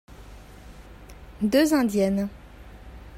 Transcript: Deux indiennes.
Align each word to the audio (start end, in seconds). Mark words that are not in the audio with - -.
Deux 1.43 1.75
indiennes. 1.75 2.27